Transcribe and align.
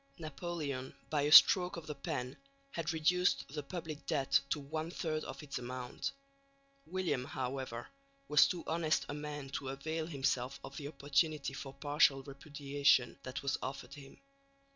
Napoleon 0.17 0.95
by 1.11 1.21
a 1.21 1.31
stroke 1.31 1.77
of 1.77 1.85
the 1.85 1.93
pen 1.93 2.35
had 2.71 2.91
reduced 2.91 3.47
the 3.53 3.61
public 3.61 4.03
debt 4.07 4.39
to 4.49 4.59
one 4.59 4.89
third 4.89 5.23
of 5.25 5.43
its 5.43 5.59
amount. 5.59 6.11
William, 6.87 7.23
however, 7.23 7.87
was 8.27 8.47
too 8.47 8.63
honest 8.65 9.05
a 9.09 9.13
man 9.13 9.49
to 9.49 9.69
avail 9.69 10.07
himself 10.07 10.59
of 10.63 10.75
the 10.77 10.87
opportunity 10.87 11.53
for 11.53 11.71
partial 11.75 12.23
repudiation 12.23 13.19
that 13.21 13.43
was 13.43 13.59
offered 13.61 13.93
him. 13.93 14.19